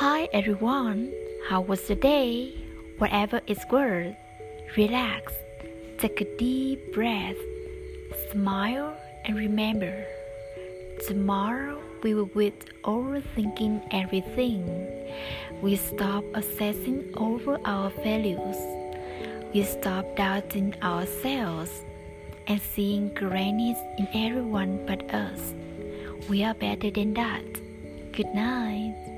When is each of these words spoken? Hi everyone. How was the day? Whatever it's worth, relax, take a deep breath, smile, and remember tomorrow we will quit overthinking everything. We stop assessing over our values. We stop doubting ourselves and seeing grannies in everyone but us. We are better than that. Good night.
Hi 0.00 0.30
everyone. 0.32 1.12
How 1.46 1.60
was 1.60 1.82
the 1.82 1.94
day? 1.94 2.54
Whatever 2.96 3.42
it's 3.46 3.66
worth, 3.70 4.16
relax, 4.74 5.34
take 5.98 6.22
a 6.22 6.36
deep 6.38 6.94
breath, 6.94 7.36
smile, 8.32 8.96
and 9.26 9.36
remember 9.36 9.92
tomorrow 11.06 11.82
we 12.02 12.14
will 12.14 12.28
quit 12.28 12.80
overthinking 12.84 13.88
everything. 13.90 14.64
We 15.60 15.76
stop 15.76 16.24
assessing 16.32 17.12
over 17.18 17.60
our 17.66 17.90
values. 17.90 18.56
We 19.52 19.64
stop 19.64 20.16
doubting 20.16 20.76
ourselves 20.82 21.84
and 22.46 22.58
seeing 22.58 23.12
grannies 23.12 23.76
in 23.98 24.08
everyone 24.14 24.80
but 24.86 25.12
us. 25.12 25.52
We 26.26 26.42
are 26.42 26.54
better 26.54 26.90
than 26.90 27.12
that. 27.20 27.44
Good 28.12 28.34
night. 28.34 29.09